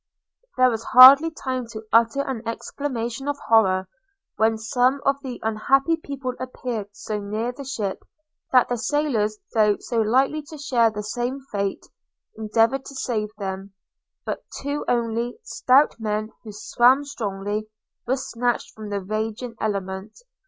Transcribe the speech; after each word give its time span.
–There 0.57 0.71
was 0.71 0.83
hardly 0.83 1.29
time 1.29 1.67
to 1.73 1.83
utter 1.93 2.21
an 2.21 2.41
exclamation 2.47 3.27
of 3.27 3.37
horror, 3.37 3.87
when 4.35 4.57
some 4.57 4.99
of 5.05 5.17
the 5.21 5.39
unhappy 5.43 5.95
people 5.95 6.33
appeared 6.39 6.87
so 6.91 7.19
near 7.19 7.51
the 7.51 7.63
ship, 7.63 8.03
that 8.51 8.67
the 8.67 8.77
sailors, 8.79 9.37
though 9.53 9.77
so 9.79 9.97
likely 10.01 10.41
to 10.49 10.57
share 10.57 10.89
the 10.89 11.03
same 11.03 11.41
fate, 11.51 11.85
endeavoured 12.35 12.83
to 12.85 12.95
save 12.95 13.29
them; 13.37 13.75
but 14.25 14.43
two 14.59 14.83
only, 14.87 15.37
stout 15.43 15.99
men 15.99 16.31
who 16.43 16.51
swam 16.51 17.03
strongly, 17.05 17.69
were 18.07 18.17
snatched 18.17 18.73
from 18.73 18.89
the 18.89 19.01
raging 19.01 19.53
element. 19.61 20.15